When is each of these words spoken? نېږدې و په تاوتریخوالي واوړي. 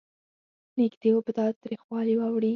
نېږدې 0.77 1.09
و 1.13 1.25
په 1.25 1.31
تاوتریخوالي 1.37 2.13
واوړي. 2.17 2.49